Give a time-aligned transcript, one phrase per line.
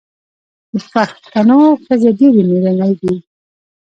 [0.73, 3.13] د پښتنو ښځې ډیرې میړنۍ دي.